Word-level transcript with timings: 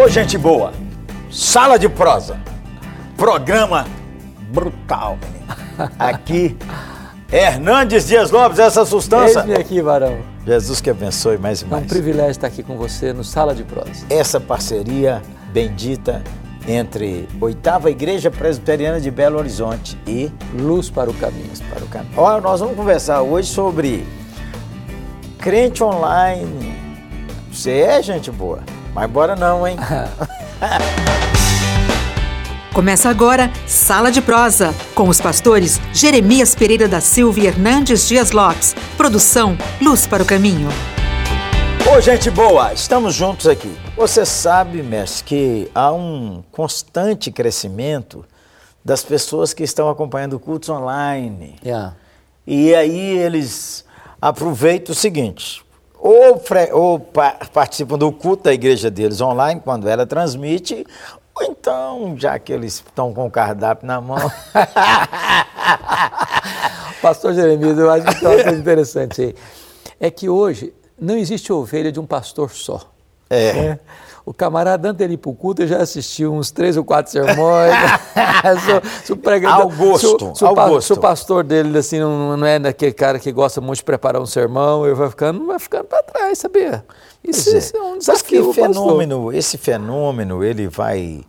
Ô, 0.00 0.08
gente 0.08 0.38
boa, 0.38 0.72
sala 1.30 1.76
de 1.78 1.88
prosa, 1.88 2.38
programa 3.16 3.84
brutal, 4.52 5.18
menino. 5.20 5.92
Aqui, 5.98 6.56
Hernandes 7.32 8.06
Dias 8.06 8.30
Lopes, 8.30 8.58
essa 8.60 8.84
sustância. 8.84 9.40
Eis-me 9.40 9.54
aqui, 9.54 9.82
Varão. 9.82 10.18
Jesus 10.46 10.80
que 10.80 10.88
abençoe 10.88 11.36
mais 11.36 11.62
e 11.62 11.64
É 11.64 11.68
mais. 11.68 11.84
um 11.84 11.86
privilégio 11.86 12.30
estar 12.30 12.46
aqui 12.46 12.62
com 12.62 12.76
você 12.76 13.12
no 13.12 13.24
Sala 13.24 13.54
de 13.54 13.64
Prosa. 13.64 14.06
Essa 14.08 14.38
parceria 14.40 15.20
bendita 15.52 16.22
entre 16.66 17.28
Oitava 17.40 17.90
Igreja 17.90 18.30
Presbiteriana 18.30 19.00
de 19.00 19.10
Belo 19.10 19.38
Horizonte 19.38 19.98
e 20.06 20.30
Luz 20.54 20.88
para 20.90 21.10
o 21.10 21.14
caminho. 21.14 21.50
para 21.68 21.84
o 21.84 21.88
caminho. 21.88 22.12
Ó, 22.16 22.40
nós 22.40 22.60
vamos 22.60 22.76
conversar 22.76 23.22
hoje 23.22 23.48
sobre 23.50 24.06
crente 25.38 25.82
online. 25.82 26.72
Você 27.52 27.80
é 27.80 28.00
gente 28.02 28.30
boa, 28.30 28.60
mas 28.98 29.08
bora 29.08 29.36
não, 29.36 29.64
hein? 29.64 29.76
Começa 32.74 33.08
agora 33.08 33.48
Sala 33.64 34.10
de 34.10 34.20
Prosa, 34.20 34.74
com 34.92 35.08
os 35.08 35.20
pastores 35.20 35.80
Jeremias 35.92 36.56
Pereira 36.56 36.88
da 36.88 37.00
Silva 37.00 37.38
e 37.38 37.46
Hernandes 37.46 38.08
Dias 38.08 38.32
Lopes. 38.32 38.74
Produção 38.96 39.56
Luz 39.80 40.04
para 40.04 40.20
o 40.24 40.26
Caminho. 40.26 40.68
Ô, 41.88 42.00
gente 42.00 42.28
boa, 42.28 42.72
estamos 42.72 43.14
juntos 43.14 43.46
aqui. 43.46 43.72
Você 43.96 44.26
sabe, 44.26 44.82
mestre, 44.82 45.24
que 45.24 45.70
há 45.72 45.92
um 45.92 46.42
constante 46.50 47.30
crescimento 47.30 48.24
das 48.84 49.04
pessoas 49.04 49.54
que 49.54 49.62
estão 49.62 49.88
acompanhando 49.88 50.40
cultos 50.40 50.70
online. 50.70 51.54
Yeah. 51.64 51.94
E 52.44 52.74
aí 52.74 53.16
eles 53.16 53.84
aproveitam 54.20 54.92
o 54.92 54.96
seguinte: 54.96 55.64
ou, 55.98 56.38
fre- 56.38 56.70
ou 56.72 56.98
pa- 57.00 57.36
participam 57.52 57.98
do 57.98 58.12
culto 58.12 58.44
da 58.44 58.52
igreja 58.52 58.90
deles 58.90 59.20
online, 59.20 59.60
quando 59.62 59.88
ela 59.88 60.06
transmite, 60.06 60.86
ou 61.34 61.42
então, 61.44 62.14
já 62.16 62.38
que 62.38 62.52
eles 62.52 62.74
estão 62.74 63.12
com 63.12 63.26
o 63.26 63.30
cardápio 63.30 63.86
na 63.86 64.00
mão. 64.00 64.18
Pastor 67.00 67.32
Jeremias, 67.34 67.78
eu 67.78 67.90
acho 67.90 68.06
que 68.06 68.20
tem 68.20 68.28
uma 68.28 68.42
coisa 68.42 68.58
interessante 68.58 69.22
aí. 69.22 69.34
É 70.00 70.10
que 70.10 70.28
hoje 70.28 70.72
não 71.00 71.16
existe 71.16 71.52
ovelha 71.52 71.92
de 71.92 72.00
um 72.00 72.06
pastor 72.06 72.50
só. 72.50 72.80
É. 73.30 73.52
né? 73.52 73.80
O 74.24 74.34
camarada, 74.34 74.88
antes 74.90 74.98
dele 74.98 75.14
ir 75.14 75.16
para 75.16 75.30
o 75.30 75.34
culto, 75.34 75.66
já 75.66 75.78
assistiu 75.78 76.34
uns 76.34 76.50
três 76.50 76.76
ou 76.76 76.84
quatro 76.84 77.10
sermões. 77.10 77.72
se, 79.00 79.06
se 79.06 79.12
o 79.12 79.16
pregador- 79.16 79.62
Ao 79.62 79.70
gosto, 79.70 80.18
se 80.18 80.24
o- 80.24 80.34
se 80.36 80.44
o 80.44 80.46
ao 80.48 80.54
pa- 80.54 80.68
gosto. 80.68 80.86
se 80.86 80.92
o 80.92 80.96
pastor 80.98 81.42
dele 81.44 81.78
assim, 81.78 81.98
não, 81.98 82.36
não 82.36 82.46
é 82.46 82.58
daquele 82.58 82.92
cara 82.92 83.18
que 83.18 83.32
gosta 83.32 83.58
muito 83.60 83.78
de 83.78 83.84
preparar 83.84 84.20
um 84.20 84.26
sermão, 84.26 84.84
ele 84.84 84.94
vai 84.94 85.08
ficando, 85.08 85.46
vai 85.46 85.58
ficando 85.58 85.84
para 85.84 86.02
trás, 86.02 86.38
sabia? 86.38 86.84
Isso, 87.24 87.54
é. 87.54 87.58
isso 87.58 87.74
é 87.76 87.80
um 87.80 87.90
Mas 87.94 87.98
desafio. 88.00 88.52
que 88.52 88.60
ao 88.60 88.66
pastor. 88.68 88.84
fenômeno, 88.84 89.32
esse 89.32 89.56
fenômeno, 89.56 90.44
ele 90.44 90.68
vai, 90.68 91.22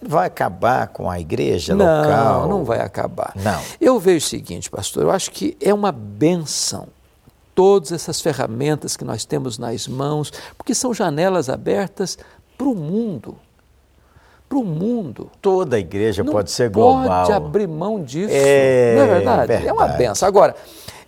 vai 0.00 0.28
acabar 0.28 0.86
com 0.88 1.10
a 1.10 1.18
igreja 1.18 1.74
Não, 1.74 1.84
local? 1.84 2.48
não 2.48 2.64
vai 2.64 2.78
acabar. 2.80 3.32
Não. 3.34 3.60
Eu 3.80 3.98
vejo 3.98 4.24
o 4.24 4.28
seguinte, 4.28 4.70
pastor, 4.70 5.02
eu 5.02 5.10
acho 5.10 5.32
que 5.32 5.56
é 5.60 5.74
uma 5.74 5.90
benção 5.90 6.86
todas 7.56 7.90
essas 7.90 8.20
ferramentas 8.20 8.98
que 8.98 9.04
nós 9.04 9.24
temos 9.24 9.58
nas 9.58 9.88
mãos, 9.88 10.30
porque 10.58 10.74
são 10.74 10.92
janelas 10.92 11.48
abertas 11.48 12.18
para 12.56 12.68
o 12.68 12.74
mundo. 12.74 13.34
Para 14.46 14.58
o 14.58 14.64
mundo. 14.64 15.30
Toda 15.40 15.76
a 15.76 15.78
igreja 15.78 16.22
Não 16.22 16.32
pode 16.32 16.50
ser 16.50 16.68
global. 16.68 17.22
Pode 17.22 17.32
abrir 17.32 17.66
mão 17.66 18.04
disso. 18.04 18.28
É 18.30 18.94
não 18.94 19.02
é 19.02 19.06
verdade? 19.06 19.52
É 19.52 19.72
uma 19.72 19.86
verdade. 19.86 19.98
benção. 19.98 20.28
Agora, 20.28 20.54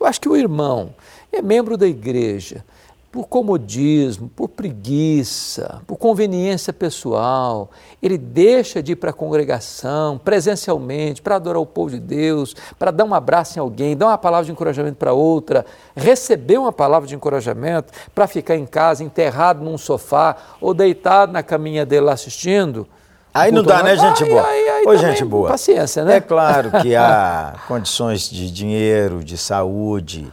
eu 0.00 0.06
acho 0.06 0.18
que 0.20 0.28
o 0.28 0.34
irmão 0.34 0.94
é 1.30 1.42
membro 1.42 1.76
da 1.76 1.86
igreja 1.86 2.64
por 3.10 3.26
comodismo, 3.26 4.28
por 4.28 4.48
preguiça, 4.48 5.80
por 5.86 5.96
conveniência 5.96 6.72
pessoal. 6.72 7.70
Ele 8.02 8.18
deixa 8.18 8.82
de 8.82 8.92
ir 8.92 8.96
para 8.96 9.10
a 9.10 9.12
congregação 9.14 10.18
presencialmente 10.18 11.22
para 11.22 11.36
adorar 11.36 11.60
o 11.60 11.66
povo 11.66 11.90
de 11.90 12.00
Deus, 12.00 12.54
para 12.78 12.90
dar 12.90 13.04
um 13.04 13.14
abraço 13.14 13.58
em 13.58 13.60
alguém, 13.60 13.96
dar 13.96 14.08
uma 14.08 14.18
palavra 14.18 14.44
de 14.46 14.52
encorajamento 14.52 14.96
para 14.96 15.12
outra, 15.12 15.64
receber 15.96 16.58
uma 16.58 16.72
palavra 16.72 17.08
de 17.08 17.14
encorajamento 17.14 17.92
para 18.14 18.26
ficar 18.26 18.56
em 18.56 18.66
casa 18.66 19.02
enterrado 19.02 19.64
num 19.64 19.78
sofá 19.78 20.36
ou 20.60 20.74
deitado 20.74 21.32
na 21.32 21.42
caminha 21.42 21.86
dele 21.86 22.02
lá 22.06 22.12
assistindo. 22.12 22.86
Aí 23.32 23.52
não 23.52 23.62
dá, 23.62 23.82
né, 23.82 23.94
gente 23.96 24.24
boa? 24.24 24.46
aí- 24.46 24.68
aí 24.68 24.84
Ô, 24.86 24.96
gente 24.96 25.24
boa. 25.24 25.48
Paciência, 25.48 26.04
né? 26.04 26.16
É 26.16 26.20
claro 26.20 26.70
que 26.82 26.96
há 26.96 27.54
condições 27.68 28.28
de 28.28 28.50
dinheiro, 28.50 29.22
de 29.22 29.36
saúde 29.36 30.32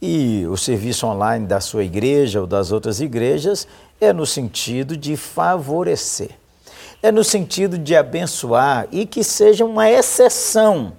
e 0.00 0.46
o 0.48 0.56
serviço 0.56 1.06
online 1.06 1.46
da 1.46 1.60
sua 1.60 1.84
igreja 1.84 2.40
ou 2.40 2.46
das 2.46 2.72
outras 2.72 3.00
igrejas 3.00 3.66
é 4.00 4.12
no 4.12 4.24
sentido 4.26 4.96
de 4.96 5.16
favorecer, 5.16 6.30
é 7.02 7.10
no 7.12 7.22
sentido 7.24 7.76
de 7.76 7.94
abençoar 7.94 8.86
e 8.90 9.04
que 9.06 9.22
seja 9.22 9.64
uma 9.64 9.90
exceção 9.90 10.92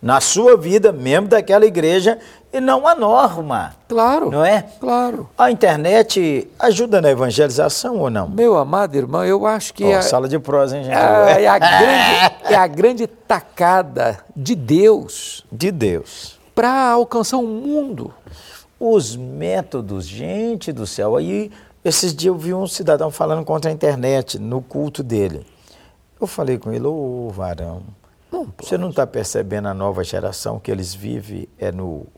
na 0.00 0.20
sua 0.20 0.56
vida, 0.56 0.92
membro 0.92 1.30
daquela 1.30 1.66
igreja, 1.66 2.18
e 2.52 2.60
não 2.60 2.86
a 2.86 2.94
norma. 2.94 3.74
Claro. 3.88 4.30
Não 4.30 4.44
é? 4.44 4.64
Claro. 4.78 5.28
A 5.36 5.50
internet 5.50 6.48
ajuda 6.56 7.00
na 7.02 7.10
evangelização 7.10 7.96
ou 7.98 8.08
não? 8.08 8.28
Meu 8.28 8.56
amado 8.56 8.94
irmão, 8.96 9.24
eu 9.24 9.44
acho 9.44 9.74
que 9.74 9.82
Ó, 9.84 9.96
a- 9.98 10.02
Sala 10.02 10.28
de 10.28 10.38
prosa, 10.38 10.76
hein, 10.78 10.84
gente? 10.84 10.94
é, 10.94 11.42
é 11.42 11.48
a 11.48 11.58
grande, 11.58 12.34
é 12.44 12.54
a 12.54 12.66
grande 12.68 13.06
tacada 13.08 14.20
de 14.36 14.54
Deus 14.54 15.44
De 15.50 15.72
Deus. 15.72 16.37
Para 16.58 16.90
alcançar 16.90 17.36
o 17.36 17.46
mundo. 17.46 18.12
Os 18.80 19.14
métodos, 19.14 20.04
gente 20.04 20.72
do 20.72 20.88
céu. 20.88 21.14
Aí, 21.14 21.52
esses 21.84 22.12
dias 22.12 22.34
eu 22.34 22.36
vi 22.36 22.52
um 22.52 22.66
cidadão 22.66 23.12
falando 23.12 23.44
contra 23.44 23.70
a 23.70 23.72
internet 23.72 24.40
no 24.40 24.60
culto 24.60 25.04
dele. 25.04 25.46
Eu 26.20 26.26
falei 26.26 26.58
com 26.58 26.72
ele, 26.72 26.84
ô 26.84 27.30
varão, 27.30 27.84
você 28.60 28.76
não 28.76 28.90
está 28.90 29.06
percebendo 29.06 29.68
a 29.68 29.74
nova 29.74 30.02
geração 30.02 30.58
que 30.58 30.68
eles 30.68 30.92
vivem 30.92 31.48
é 31.60 31.70
no 31.70 32.08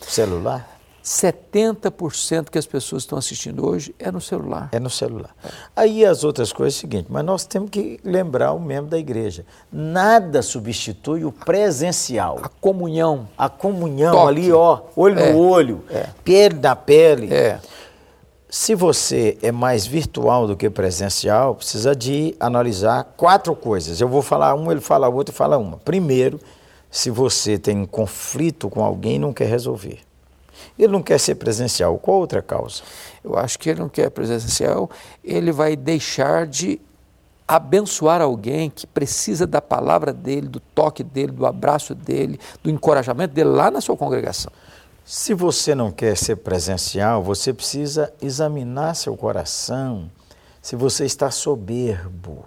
celular? 0.00 0.73
70% 1.04 2.48
que 2.48 2.58
as 2.58 2.64
pessoas 2.64 3.02
estão 3.02 3.18
assistindo 3.18 3.66
hoje 3.68 3.94
é 3.98 4.10
no 4.10 4.22
celular. 4.22 4.70
É 4.72 4.80
no 4.80 4.88
celular. 4.88 5.36
Aí 5.76 6.02
as 6.02 6.24
outras 6.24 6.50
coisas 6.50 6.74
é 6.74 6.78
o 6.78 6.80
seguinte, 6.80 7.06
mas 7.10 7.22
nós 7.22 7.44
temos 7.44 7.68
que 7.68 8.00
lembrar 8.02 8.52
o 8.52 8.58
membro 8.58 8.90
da 8.90 8.98
igreja. 8.98 9.44
Nada 9.70 10.40
substitui 10.40 11.24
o 11.26 11.30
presencial. 11.30 12.38
A 12.42 12.48
comunhão. 12.48 13.28
A 13.36 13.50
comunhão 13.50 14.12
Toque. 14.14 14.28
ali, 14.28 14.52
ó, 14.52 14.80
olho 14.96 15.18
É. 15.18 15.32
no 15.32 15.38
olho, 15.40 15.84
pele 16.24 16.58
na 16.58 16.74
pele. 16.74 17.32
É. 17.32 17.60
Se 18.48 18.74
você 18.74 19.36
é 19.42 19.52
mais 19.52 19.84
virtual 19.86 20.46
do 20.46 20.56
que 20.56 20.70
presencial, 20.70 21.54
precisa 21.56 21.94
de 21.94 22.34
analisar 22.40 23.12
quatro 23.16 23.54
coisas. 23.54 24.00
Eu 24.00 24.08
vou 24.08 24.22
falar 24.22 24.54
uma, 24.54 24.72
ele 24.72 24.80
fala 24.80 25.08
outra 25.08 25.34
e 25.34 25.36
fala 25.36 25.58
uma. 25.58 25.76
Primeiro, 25.78 26.40
se 26.90 27.10
você 27.10 27.58
tem 27.58 27.76
um 27.78 27.86
conflito 27.86 28.70
com 28.70 28.82
alguém 28.82 29.16
e 29.16 29.18
não 29.18 29.32
quer 29.32 29.48
resolver. 29.48 29.98
Ele 30.78 30.92
não 30.92 31.02
quer 31.02 31.18
ser 31.18 31.34
presencial. 31.36 31.98
Qual 31.98 32.18
outra 32.18 32.42
causa? 32.42 32.82
Eu 33.22 33.36
acho 33.36 33.58
que 33.58 33.70
ele 33.70 33.80
não 33.80 33.88
quer 33.88 34.10
presencial, 34.10 34.90
ele 35.22 35.52
vai 35.52 35.76
deixar 35.76 36.46
de 36.46 36.80
abençoar 37.46 38.22
alguém 38.22 38.70
que 38.70 38.86
precisa 38.86 39.46
da 39.46 39.60
palavra 39.60 40.12
dele, 40.12 40.48
do 40.48 40.60
toque 40.60 41.02
dele, 41.02 41.32
do 41.32 41.46
abraço 41.46 41.94
dele, 41.94 42.40
do 42.62 42.70
encorajamento 42.70 43.34
dele 43.34 43.50
lá 43.50 43.70
na 43.70 43.80
sua 43.80 43.96
congregação. 43.96 44.50
Se 45.04 45.34
você 45.34 45.74
não 45.74 45.90
quer 45.90 46.16
ser 46.16 46.36
presencial, 46.36 47.22
você 47.22 47.52
precisa 47.52 48.12
examinar 48.22 48.94
seu 48.94 49.14
coração 49.16 50.10
se 50.62 50.74
você 50.74 51.04
está 51.04 51.30
soberbo. 51.30 52.42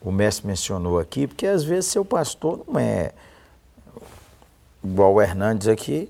O 0.00 0.12
mestre 0.12 0.46
mencionou 0.46 1.00
aqui, 1.00 1.26
porque 1.26 1.46
às 1.46 1.64
vezes 1.64 1.90
seu 1.90 2.04
pastor 2.04 2.62
não 2.68 2.78
é 2.78 3.10
igual 4.84 5.14
o 5.14 5.20
Hernandes 5.20 5.66
aqui, 5.66 6.08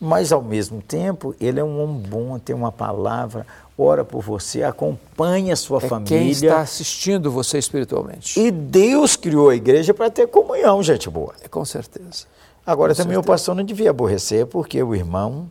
mas 0.00 0.32
ao 0.32 0.42
mesmo 0.42 0.80
tempo 0.82 1.34
ele 1.40 1.58
é 1.60 1.64
um 1.64 1.82
homem 1.82 2.00
bom, 2.08 2.38
tem 2.38 2.54
uma 2.54 2.70
palavra, 2.72 3.46
ora 3.78 4.04
por 4.04 4.22
você, 4.22 4.62
acompanha 4.62 5.52
a 5.52 5.56
sua 5.56 5.78
É 5.78 5.80
quem 5.80 5.88
família. 5.88 6.30
está 6.30 6.60
assistindo 6.60 7.30
você 7.30 7.58
espiritualmente. 7.58 8.38
E 8.38 8.50
Deus 8.50 9.16
criou 9.16 9.50
a 9.50 9.56
igreja 9.56 9.92
para 9.94 10.10
ter 10.10 10.26
comunhão, 10.28 10.82
gente 10.82 11.08
boa. 11.10 11.34
É, 11.42 11.48
com 11.48 11.64
certeza. 11.64 12.24
Agora 12.66 12.94
Com 12.94 13.02
também 13.02 13.16
o 13.16 13.20
certeza. 13.20 13.32
pastor 13.32 13.54
não 13.54 13.64
devia 13.64 13.90
aborrecer 13.90 14.46
porque 14.46 14.82
o 14.82 14.94
irmão 14.94 15.50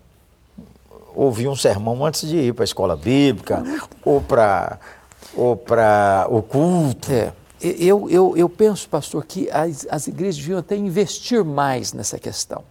ouvia 1.15 1.49
um 1.49 1.55
sermão 1.55 2.05
antes 2.05 2.27
de 2.27 2.35
ir 2.37 2.53
para 2.53 2.63
a 2.63 2.65
escola 2.65 2.95
bíblica 2.95 3.63
ou 4.03 4.21
para 4.21 4.79
ou 5.35 5.55
para 5.55 6.27
o 6.29 6.41
culto. 6.41 7.11
É. 7.11 7.33
Eu, 7.61 8.09
eu, 8.09 8.37
eu 8.37 8.47
penso, 8.49 8.87
pastor, 8.87 9.25
que 9.25 9.49
as, 9.49 9.87
as 9.89 10.07
igrejas 10.07 10.37
deviam 10.37 10.59
até 10.59 10.75
investir 10.75 11.43
mais 11.43 11.93
nessa 11.93 12.19
questão. 12.19 12.63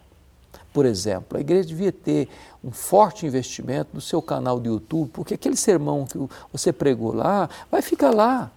Por 0.75 0.85
exemplo, 0.85 1.39
a 1.39 1.41
igreja 1.41 1.69
devia 1.69 1.93
ter 1.93 2.29
um 2.63 2.73
forte 2.73 3.25
investimento 3.25 3.91
no 3.95 4.01
seu 4.01 4.21
canal 4.21 4.59
do 4.59 4.69
YouTube, 4.69 5.09
porque 5.13 5.35
aquele 5.35 5.55
sermão 5.55 6.05
que 6.05 6.19
você 6.53 6.73
pregou 6.73 7.15
lá 7.15 7.49
vai 7.71 7.81
ficar 7.81 8.11
lá. 8.11 8.51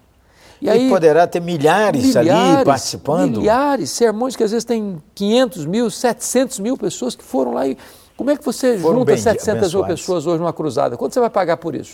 E, 0.59 0.89
poderá 0.89 1.27
ter 1.27 1.39
milhares, 1.39 2.15
ali 2.15 2.29
participando. 2.65 3.37
Milhares, 3.37 3.91
sermões 3.91 4.35
que 4.35 4.43
às 4.43 4.49
vezes 4.49 4.65
tem 4.65 4.99
500 5.13 5.67
mil, 5.67 5.91
700 5.91 6.57
mil 6.57 6.75
pessoas 6.75 7.15
que 7.15 7.23
foram 7.23 7.53
lá 7.53 7.67
e 7.67 7.77
Como 8.17 8.31
é 8.31 8.35
que 8.35 8.43
você 8.43 8.79
Foram 8.79 9.01
junta 9.01 9.11
bem 9.11 9.21
700 9.21 9.75
mil 9.75 9.85
pessoas 9.85 10.25
hoje 10.25 10.39
numa 10.39 10.53
cruzada? 10.53 10.97
Quanto 10.97 11.13
você 11.13 11.19
vai 11.19 11.29
pagar 11.29 11.57
por 11.57 11.75
isso? 11.75 11.93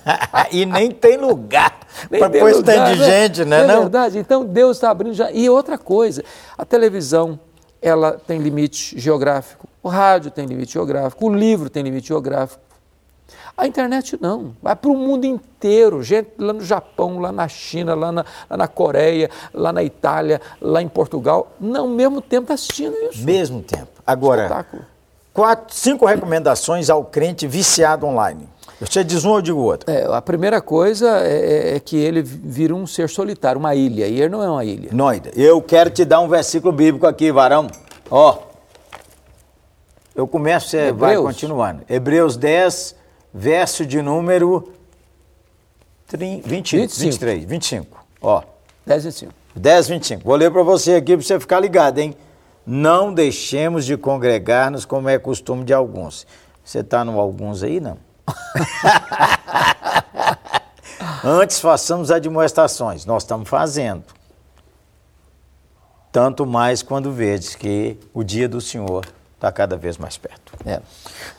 e 0.50 0.64
nem 0.64 0.90
tem 0.90 1.18
lugar 1.18 1.78
para 2.08 2.30
tem 2.30 2.40
pôr 2.40 2.50
stand 2.52 2.94
de 2.94 3.04
gente, 3.04 3.44
né? 3.44 3.64
É 3.64 3.66
Não? 3.66 3.80
verdade. 3.80 4.18
Então 4.18 4.46
Deus 4.46 4.78
está 4.78 4.88
abrindo 4.88 5.12
já. 5.12 5.30
E 5.30 5.50
outra 5.50 5.76
coisa, 5.76 6.24
a 6.56 6.64
televisão 6.64 7.38
ela 7.80 8.12
tem 8.12 8.38
limite 8.38 8.98
geográfico, 8.98 9.68
o 9.82 9.88
rádio 9.88 10.30
tem 10.30 10.46
limite 10.46 10.72
geográfico, 10.72 11.26
o 11.26 11.34
livro 11.34 11.70
tem 11.70 11.82
limite 11.82 12.08
geográfico. 12.08 12.62
A 13.56 13.66
internet 13.66 14.16
não, 14.20 14.54
vai 14.62 14.74
para 14.76 14.90
o 14.90 14.96
mundo 14.96 15.24
inteiro, 15.24 16.02
gente 16.02 16.30
lá 16.38 16.52
no 16.52 16.64
Japão, 16.64 17.18
lá 17.18 17.32
na 17.32 17.48
China, 17.48 17.94
lá 17.94 18.12
na, 18.12 18.24
lá 18.48 18.56
na 18.56 18.68
Coreia, 18.68 19.28
lá 19.52 19.72
na 19.72 19.82
Itália, 19.82 20.40
lá 20.60 20.80
em 20.80 20.88
Portugal, 20.88 21.52
não, 21.60 21.88
mesmo 21.88 22.20
tempo 22.20 22.44
está 22.44 22.54
assistindo 22.54 22.94
isso. 23.10 23.24
Mesmo 23.24 23.62
tempo. 23.62 23.90
Agora, 24.06 24.42
Espetáculo. 24.42 24.84
quatro, 25.34 25.74
cinco 25.74 26.06
recomendações 26.06 26.88
ao 26.88 27.04
crente 27.04 27.46
viciado 27.46 28.06
online. 28.06 28.48
Você 28.80 29.02
diz 29.02 29.24
um, 29.24 29.34
eu 29.34 29.42
digo 29.42 29.58
outro. 29.58 29.90
É, 29.90 30.04
a 30.04 30.22
primeira 30.22 30.60
coisa 30.60 31.20
é, 31.26 31.76
é 31.76 31.80
que 31.80 31.96
ele 31.96 32.22
vira 32.22 32.74
um 32.74 32.86
ser 32.86 33.08
solitário, 33.08 33.58
uma 33.58 33.74
ilha, 33.74 34.06
e 34.06 34.20
ele 34.20 34.28
não 34.28 34.42
é 34.42 34.48
uma 34.48 34.64
ilha. 34.64 34.90
Noida, 34.92 35.30
eu 35.34 35.60
quero 35.60 35.90
te 35.90 36.04
dar 36.04 36.20
um 36.20 36.28
versículo 36.28 36.72
bíblico 36.72 37.06
aqui, 37.06 37.32
varão. 37.32 37.66
Ó. 38.08 38.38
Eu 40.14 40.28
começo, 40.28 40.68
você 40.68 40.92
vai 40.92 41.16
continuando. 41.16 41.82
Hebreus 41.88 42.36
10, 42.36 42.94
verso 43.34 43.84
de 43.84 44.00
número 44.00 44.72
30, 46.06 46.48
20, 46.48 46.76
25. 46.76 47.00
23, 47.02 47.44
25. 47.44 48.04
Ó. 48.22 48.42
10 48.86 49.04
e 49.04 49.12
5. 49.12 49.32
10, 49.54 49.88
25. 49.88 50.24
Vou 50.24 50.36
ler 50.36 50.50
para 50.50 50.62
você 50.62 50.94
aqui 50.94 51.16
para 51.16 51.26
você 51.26 51.38
ficar 51.38 51.60
ligado, 51.60 51.98
hein? 51.98 52.16
Não 52.64 53.12
deixemos 53.12 53.84
de 53.84 53.96
congregar-nos 53.96 54.84
como 54.84 55.08
é 55.08 55.18
costume 55.18 55.64
de 55.64 55.74
alguns. 55.74 56.26
Você 56.64 56.80
está 56.80 57.04
no 57.04 57.18
alguns 57.18 57.62
aí, 57.62 57.80
não? 57.80 57.98
Antes 61.24 61.60
façamos 61.60 62.10
admoestações. 62.10 63.04
Nós 63.04 63.22
estamos 63.22 63.48
fazendo. 63.48 64.04
Tanto 66.10 66.46
mais 66.46 66.82
quando 66.82 67.12
vedes 67.12 67.54
que 67.54 67.98
o 68.14 68.24
dia 68.24 68.48
do 68.48 68.60
Senhor 68.60 69.06
está 69.34 69.52
cada 69.52 69.76
vez 69.76 69.96
mais 69.96 70.18
perto. 70.18 70.52
É. 70.66 70.80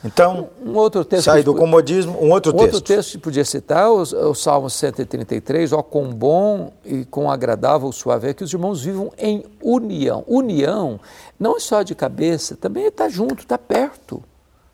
Então, 0.02 0.48
Um 0.64 0.74
outro 0.74 1.04
texto 1.04 1.26
sai 1.26 1.42
do 1.42 1.54
comodismo, 1.54 2.16
um 2.18 2.30
outro 2.30 2.52
Um 2.52 2.56
texto. 2.56 2.74
outro 2.74 2.80
texto 2.80 3.12
que 3.12 3.18
podia 3.18 3.44
citar, 3.44 3.90
o, 3.90 4.00
o 4.00 4.34
Salmo 4.34 4.70
133, 4.70 5.72
ó, 5.72 5.82
quão 5.82 6.10
bom 6.10 6.72
e 6.84 7.04
quão 7.04 7.30
agradável 7.30 7.92
suave 7.92 8.30
é 8.30 8.34
que 8.34 8.42
os 8.42 8.52
irmãos 8.52 8.82
vivam 8.82 9.12
em 9.18 9.44
união. 9.62 10.24
União 10.26 10.98
não 11.38 11.56
é 11.56 11.60
só 11.60 11.82
de 11.82 11.94
cabeça, 11.94 12.56
também 12.56 12.86
está 12.86 13.08
junto, 13.08 13.42
está 13.42 13.58
perto. 13.58 14.22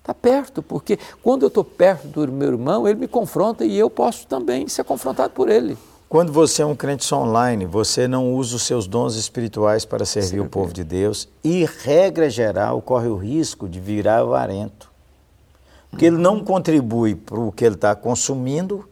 Está 0.07 0.15
perto, 0.15 0.63
porque 0.63 0.97
quando 1.21 1.43
eu 1.43 1.49
estou 1.49 1.65
perto 1.65 2.07
do 2.07 2.31
meu 2.33 2.47
irmão, 2.53 2.87
ele 2.87 3.01
me 3.01 3.09
confronta 3.09 3.65
e 3.65 3.77
eu 3.77 3.91
posso 3.91 4.25
também 4.29 4.69
ser 4.69 4.85
confrontado 4.85 5.31
por 5.33 5.49
ele. 5.49 5.77
Quando 6.09 6.33
você 6.33 6.63
é 6.63 6.65
um 6.65 6.77
crente 6.77 7.13
online, 7.13 7.67
você 7.67 8.07
não 8.07 8.33
usa 8.33 8.55
os 8.55 8.63
seus 8.63 8.87
dons 8.87 9.17
espirituais 9.17 9.85
para 9.85 10.05
servir 10.05 10.39
o 10.39 10.49
povo 10.49 10.73
de 10.73 10.85
Deus 10.85 11.29
e, 11.43 11.65
regra 11.83 12.31
geral, 12.31 12.81
corre 12.81 13.09
o 13.09 13.17
risco 13.17 13.69
de 13.69 13.81
virar 13.81 14.21
avarento. 14.21 14.89
Porque 15.91 16.05
ele 16.07 16.19
não 16.19 16.39
contribui 16.45 17.17
para 17.17 17.41
o 17.41 17.51
que 17.51 17.65
ele 17.65 17.75
está 17.75 17.93
consumindo 17.97 18.89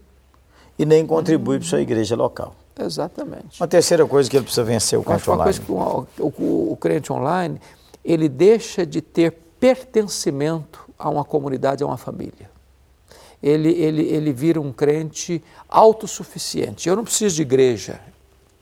e 0.77 0.85
nem 0.85 1.07
contribui 1.07 1.59
para 1.59 1.67
a 1.67 1.71
sua 1.71 1.81
igreja 1.81 2.17
local. 2.17 2.57
Exatamente. 2.77 3.61
Uma 3.61 3.69
terceira 3.69 4.05
coisa 4.05 4.29
que 4.29 4.37
ele 4.37 4.43
precisa 4.47 4.65
vencer 4.65 4.99
o 4.99 5.05
crente 5.05 5.29
uma 5.31 5.37
online. 5.37 5.45
coisa 5.45 5.61
que 5.65 6.21
o, 6.21 6.27
o- 6.27 6.73
o 6.73 6.77
crente 6.77 7.13
online, 7.13 7.61
ele 8.05 8.29
deixa 8.29 8.85
de 8.85 9.01
ter 9.01 9.31
pertencimento 9.61 10.84
a 10.99 11.09
uma 11.09 11.25
comunidade, 11.25 11.83
a 11.83 11.87
uma 11.87 11.97
família. 11.97 12.51
Ele, 13.43 13.71
ele, 13.71 14.03
ele 14.03 14.33
vira 14.33 14.61
um 14.61 14.73
crente 14.73 15.43
autossuficiente. 15.69 16.89
Eu 16.89 16.97
não 16.97 17.05
preciso 17.05 17.37
de 17.37 17.43
igreja. 17.43 18.01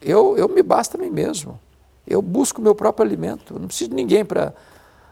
Eu, 0.01 0.37
eu 0.37 0.49
me 0.49 0.61
basta 0.61 0.97
a 0.97 0.99
mim 0.99 1.09
mesmo. 1.09 1.59
Eu 2.05 2.21
busco 2.21 2.61
meu 2.61 2.75
próprio 2.75 3.05
alimento. 3.05 3.53
Eu 3.53 3.59
não 3.59 3.67
preciso 3.67 3.91
de 3.91 3.95
ninguém 3.95 4.25
para 4.25 4.53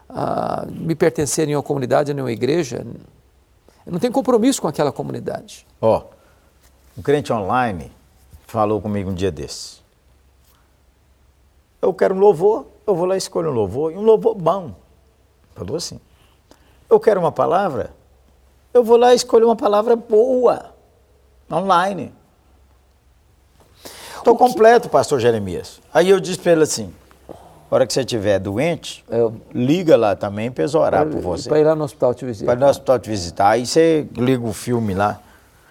ah, 0.08 0.66
me 0.68 0.94
pertencer 0.94 1.44
a 1.44 1.46
nenhuma 1.46 1.62
comunidade, 1.62 2.10
a 2.10 2.14
nenhuma 2.14 2.32
igreja. 2.32 2.86
Eu 3.86 3.92
não 3.92 3.98
tenho 3.98 4.12
compromisso 4.12 4.60
com 4.60 4.68
aquela 4.68 4.92
comunidade. 4.92 5.66
Ó, 5.80 6.04
um 6.96 7.00
crente 7.02 7.32
online 7.32 7.90
falou 8.46 8.80
comigo 8.82 9.10
um 9.10 9.14
dia 9.14 9.30
desses. 9.30 9.80
Eu 11.80 11.94
quero 11.94 12.14
um 12.14 12.18
louvor, 12.18 12.66
eu 12.86 12.94
vou 12.94 13.06
lá 13.06 13.14
e 13.14 13.18
escolho 13.18 13.50
um 13.50 13.54
louvor, 13.54 13.92
e 13.92 13.96
um 13.96 14.02
louvor 14.02 14.34
bom. 14.34 14.74
Falou 15.54 15.76
assim. 15.76 15.98
Eu 16.92 17.00
quero 17.00 17.18
uma 17.18 17.32
palavra, 17.32 17.88
eu 18.74 18.84
vou 18.84 18.98
lá 18.98 19.14
e 19.14 19.16
escolho 19.16 19.46
uma 19.46 19.56
palavra 19.56 19.96
boa, 19.96 20.74
online. 21.50 22.12
Estou 24.18 24.36
completo, 24.36 24.90
pastor 24.90 25.18
Jeremias. 25.18 25.80
Aí 25.94 26.10
eu 26.10 26.20
disse 26.20 26.38
para 26.38 26.52
ele 26.52 26.64
assim, 26.64 26.92
a 27.30 27.74
hora 27.74 27.86
que 27.86 27.94
você 27.94 28.00
estiver 28.00 28.38
doente, 28.38 29.02
Eu- 29.08 29.40
liga 29.54 29.96
lá 29.96 30.14
também 30.14 30.50
para 30.52 30.64
eles 30.64 30.74
orar 30.74 31.06
por 31.06 31.18
você. 31.22 31.48
Para 31.48 31.60
ir 31.60 31.64
lá 31.64 31.74
no 31.74 31.84
hospital 31.84 32.12
te 32.12 32.26
visitar. 32.26 32.44
Para 32.52 32.60
ir 32.60 32.62
no 32.62 32.68
hospital 32.70 32.98
te 32.98 33.08
visitar. 33.08 33.48
Aí 33.48 33.64
você 33.66 34.06
liga 34.14 34.44
o 34.44 34.52
filme 34.52 34.92
lá. 34.92 35.18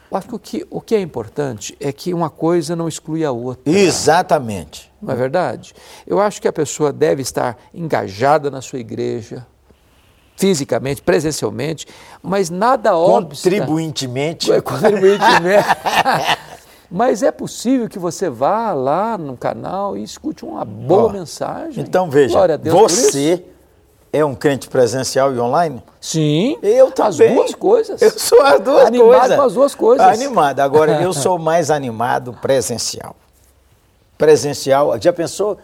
Eu 0.10 0.18
acho 0.18 0.28
que 0.28 0.34
o, 0.36 0.40
que 0.40 0.68
o 0.72 0.82
que 0.82 0.96
é 0.96 1.00
importante 1.02 1.78
é 1.80 1.94
que 1.94 2.16
uma 2.16 2.32
coisa 2.32 2.76
não 2.76 2.88
exclui 2.88 3.24
a 3.24 3.32
outra. 3.32 3.72
Exatamente. 3.72 4.92
Não 5.00 5.14
é 5.14 5.16
verdade? 5.16 5.76
Eu 6.08 6.20
acho 6.20 6.42
que 6.42 6.48
a 6.48 6.52
pessoa 6.54 6.92
deve 6.92 7.22
estar 7.22 7.60
engajada 7.72 8.50
na 8.50 8.60
sua 8.60 8.80
igreja, 8.80 9.46
fisicamente, 10.42 11.04
presencialmente, 11.04 11.86
mas 12.24 12.50
nada 12.50 12.98
obsta. 12.98 13.48
Contribuintemente. 13.48 14.52
É, 14.52 14.60
contribuintemente. 14.60 15.68
mas 16.90 17.22
é 17.22 17.32
possível 17.32 17.88
que 17.88 18.00
você 18.00 18.28
vá 18.28 18.74
lá 18.74 19.20
no 19.20 19.38
canal 19.38 19.96
e 19.96 20.02
escute 20.02 20.44
uma 20.44 20.66
boa 20.66 21.04
Ó, 21.04 21.10
mensagem. 21.10 21.84
Então 21.84 22.10
veja, 22.10 22.36
você 22.64 23.46
é 24.12 24.26
um 24.26 24.34
crente 24.34 24.68
presencial 24.68 25.32
e 25.34 25.40
online? 25.40 25.82
Sim, 26.02 26.58
Eu 26.64 26.88
as 26.88 26.94
também. 27.18 27.36
duas 27.36 27.54
coisas. 27.54 28.02
Eu 28.02 28.10
sou 28.10 28.42
as 28.42 28.60
duas 28.60 28.88
Animado 28.88 29.20
coisas. 29.20 29.36
com 29.36 29.42
as 29.44 29.54
duas 29.54 29.76
coisas. 29.76 30.08
Animado. 30.08 30.60
Agora, 30.60 31.02
eu 31.04 31.14
sou 31.14 31.38
mais 31.38 31.70
animado 31.70 32.34
presencial. 32.42 33.16
Presencial, 34.18 35.00
já 35.00 35.14
pensou? 35.14 35.58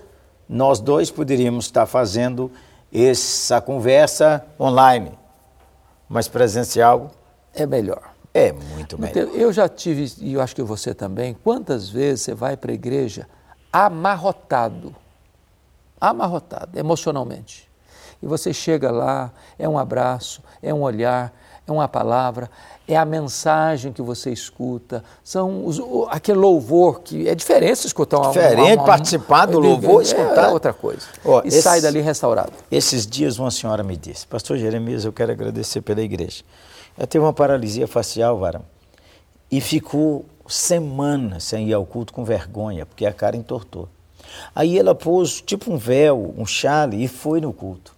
Nós 0.47 0.79
dois 0.79 1.09
poderíamos 1.09 1.65
estar 1.65 1.87
fazendo 1.87 2.51
essa 2.93 3.59
conversa 3.61 4.45
online, 4.59 5.17
mas 6.07 6.27
presencial 6.27 7.11
É 7.53 7.65
melhor. 7.65 8.13
é 8.33 8.51
muito 8.51 8.99
melhor. 8.99 9.27
Eu 9.35 9.51
já 9.51 9.67
tive, 9.67 10.13
e 10.19 10.33
eu 10.33 10.41
acho 10.41 10.55
que 10.55 10.61
você 10.63 10.93
também, 10.93 11.33
quantas 11.43 11.89
vezes 11.89 12.21
você 12.21 12.33
vai 12.33 12.55
para 12.55 12.71
a 12.71 12.75
igreja 12.75 13.27
amarrotado, 13.71 14.95
amarrotado 15.99 16.77
emocionalmente. 16.77 17.67
E 18.21 18.25
você 18.25 18.53
chega 18.53 18.89
lá, 18.89 19.31
é 19.59 19.67
um 19.67 19.77
abraço, 19.77 20.41
é 20.61 20.73
um 20.73 20.81
olhar, 20.81 21.33
é 21.67 21.71
uma 21.71 21.87
palavra, 21.87 22.49
é 22.87 22.95
a 22.95 23.03
mensagem 23.03 23.91
que 23.91 24.01
você 24.01 24.31
escuta, 24.31 25.03
são 25.23 25.65
os, 25.65 25.77
o- 25.79 26.07
aquele 26.09 26.37
louvor 26.37 27.01
que 27.01 27.27
é 27.27 27.35
diferente 27.35 27.85
escutar 27.85 28.17
uma, 28.19 28.31
Diferente, 28.31 28.61
uma- 28.61 28.73
uma- 28.75 28.85
participar 28.85 29.45
do 29.45 29.59
louvor, 29.59 29.99
é, 29.99 30.03
escutar. 30.03 30.49
É 30.49 30.51
outra 30.53 30.71
coisa. 30.73 31.05
E 31.43 31.49
esse- 31.49 31.61
sai 31.61 31.81
dali 31.81 31.99
restaurado. 31.99 32.53
Esses 32.71 33.05
dias 33.05 33.37
uma 33.37 33.51
senhora 33.51 33.83
me 33.83 33.97
disse, 33.97 34.25
Pastor 34.25 34.57
Jeremias, 34.57 35.03
eu 35.03 35.11
quero 35.11 35.31
agradecer 35.33 35.81
pela 35.81 36.01
igreja. 36.01 36.43
Ela 36.97 37.05
teve 37.05 37.23
uma 37.23 37.33
paralisia 37.33 37.87
facial, 37.87 38.37
varão, 38.39 38.61
e 39.51 39.59
ficou 39.59 40.25
semanas 40.47 41.43
sem 41.43 41.67
ir 41.67 41.73
ao 41.73 41.85
culto 41.85 42.13
com 42.13 42.23
vergonha, 42.23 42.85
porque 42.85 43.05
a 43.05 43.11
cara 43.11 43.35
entortou. 43.35 43.89
Aí 44.55 44.79
ela 44.79 44.95
pôs 44.95 45.41
tipo 45.41 45.71
um 45.71 45.77
véu, 45.77 46.33
um 46.37 46.45
chale 46.45 47.03
e 47.03 47.07
foi 47.07 47.41
no 47.41 47.51
culto. 47.51 47.93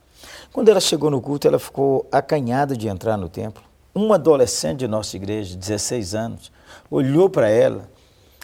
Quando 0.51 0.69
ela 0.69 0.79
chegou 0.79 1.11
no 1.11 1.21
culto, 1.21 1.47
ela 1.47 1.59
ficou 1.59 2.07
acanhada 2.11 2.75
de 2.75 2.87
entrar 2.87 3.17
no 3.17 3.29
templo. 3.29 3.63
Um 3.95 4.13
adolescente 4.13 4.79
de 4.79 4.87
nossa 4.87 5.15
igreja, 5.15 5.51
de 5.51 5.57
16 5.57 6.15
anos, 6.15 6.51
olhou 6.89 7.29
para 7.29 7.49
ela, 7.49 7.89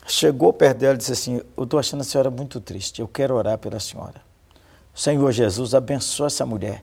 chegou 0.06 0.54
perto 0.54 0.80
dela 0.80 0.96
e 0.96 0.98
disse 0.98 1.12
assim: 1.12 1.42
Eu 1.56 1.64
estou 1.64 1.80
achando 1.80 2.02
a 2.02 2.04
senhora 2.04 2.30
muito 2.30 2.60
triste, 2.60 3.02
eu 3.02 3.08
quero 3.08 3.36
orar 3.36 3.58
pela 3.58 3.80
senhora. 3.80 4.22
Senhor 4.94 5.30
Jesus, 5.32 5.76
abençoe 5.76 6.28
essa 6.28 6.46
mulher. 6.46 6.82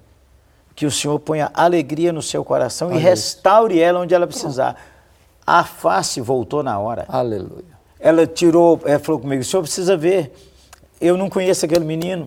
Que 0.75 0.87
o 0.87 0.91
Senhor 0.91 1.19
ponha 1.19 1.51
alegria 1.53 2.13
no 2.13 2.23
seu 2.23 2.45
coração 2.45 2.91
e 2.91 2.95
Olha 2.95 3.03
restaure 3.03 3.79
ela 3.79 4.01
onde 4.01 4.15
ela 4.15 4.27
precisar. 4.27 4.77
A 5.47 5.65
face 5.65 6.21
voltou 6.21 6.63
na 6.63 6.79
hora. 6.79 7.05
Aleluia. 7.09 7.65
Ela 7.99 8.27
tirou, 8.27 8.81
ela 8.85 8.99
falou 8.99 9.21
comigo: 9.21 9.43
o 9.43 9.45
senhor 9.45 9.63
precisa 9.63 9.97
ver. 9.97 10.33
Eu 11.01 11.17
não 11.17 11.29
conheço 11.29 11.65
aquele 11.65 11.85
menino. 11.85 12.25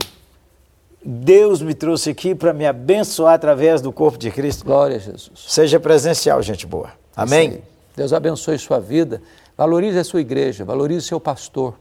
Deus 1.07 1.61
me 1.61 1.75
trouxe 1.75 2.09
aqui 2.09 2.33
para 2.33 2.51
me 2.51 2.65
abençoar 2.65 3.35
através 3.35 3.79
do 3.79 3.91
corpo 3.91 4.17
de 4.17 4.31
Cristo. 4.31 4.65
Glória 4.65 4.95
a 4.95 4.99
Jesus. 4.99 5.31
Seja 5.47 5.79
presencial, 5.79 6.41
gente 6.41 6.65
boa. 6.65 6.89
Amém? 7.15 7.61
Deus 7.95 8.11
abençoe 8.11 8.57
sua 8.57 8.79
vida. 8.79 9.21
Valorize 9.55 9.99
a 9.99 10.03
sua 10.03 10.19
igreja, 10.19 10.65
valorize 10.65 11.05
o 11.05 11.07
seu 11.07 11.19
pastor, 11.19 11.75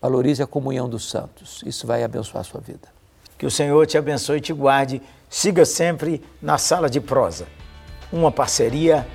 valorize 0.00 0.42
a 0.42 0.46
comunhão 0.46 0.88
dos 0.88 1.10
santos. 1.10 1.62
Isso 1.66 1.86
vai 1.86 2.02
abençoar 2.02 2.40
a 2.40 2.44
sua 2.44 2.60
vida. 2.60 2.88
Que 3.36 3.44
o 3.44 3.50
Senhor 3.50 3.86
te 3.86 3.98
abençoe 3.98 4.38
e 4.38 4.40
te 4.40 4.52
guarde. 4.54 5.02
Siga 5.28 5.66
sempre 5.66 6.22
na 6.40 6.56
sala 6.56 6.88
de 6.88 7.00
prosa. 7.00 7.46
Uma 8.10 8.32
parceria, 8.32 9.06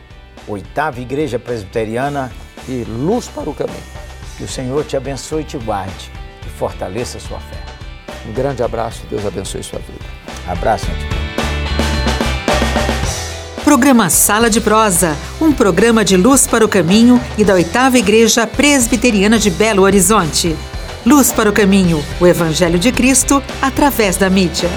Oitava 0.48 1.02
Igreja 1.02 1.40
Presbiteriana 1.40 2.32
e 2.70 2.84
Luz 2.84 3.28
para 3.28 3.50
o 3.50 3.56
Caminho. 3.56 3.82
Que 4.38 4.44
o 4.44 4.48
Senhor 4.48 4.86
te 4.86 4.96
abençoe 4.96 5.42
e 5.42 5.46
te 5.46 5.58
guarde 5.58 6.12
e 6.46 6.50
fortaleça 6.52 7.18
a 7.18 7.22
sua 7.22 7.40
fé. 7.40 7.73
Um 8.28 8.34
grande 8.34 8.64
abraço, 8.64 9.02
Deus 9.10 9.26
abençoe 9.26 9.64
sua 9.64 9.80
vida. 9.80 10.00
Abraço. 10.48 10.88
Programa 13.64 14.10
Sala 14.10 14.50
de 14.50 14.60
Prosa, 14.60 15.16
um 15.42 15.52
programa 15.52 16.04
de 16.04 16.18
luz 16.18 16.46
para 16.46 16.66
o 16.66 16.70
caminho 16.70 17.20
e 17.38 17.44
da 17.44 17.54
Oitava 17.54 17.98
Igreja 17.98 18.46
Presbiteriana 18.46 19.40
de 19.40 19.50
Belo 19.50 19.84
Horizonte. 19.84 20.56
Luz 21.06 21.32
para 21.32 21.50
o 21.50 21.54
caminho, 21.54 22.04
o 22.20 22.28
Evangelho 22.28 22.78
de 22.78 22.92
Cristo 22.92 23.42
através 23.62 24.16
da 24.16 24.30
mídia. 24.30 24.70